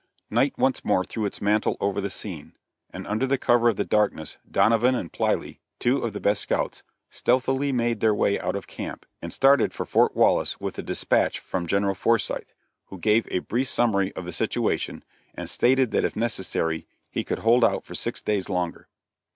[0.31, 2.57] Night once more threw its mantle over the scene,
[2.89, 6.81] and under the cover of the darkness Donovan and Plyley, two of the best scouts,
[7.11, 10.81] stealthily made their way out of the camp, and started for Fort Wallace with a
[10.81, 12.51] dispatch from General Forsyth,
[12.85, 15.03] who gave a brief summary of the situation,
[15.35, 18.87] and stated that if necessary he could hold out for six days longer.